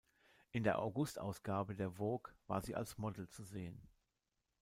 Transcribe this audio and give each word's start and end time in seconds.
In 0.51 0.63
der 0.63 0.79
August-Ausgabe 0.79 1.75
der 1.75 1.91
Vogue 1.91 2.33
war 2.47 2.59
sie 2.63 2.73
als 2.75 2.97
Model 2.97 3.29
zu 3.29 3.43
sehen. 3.43 3.87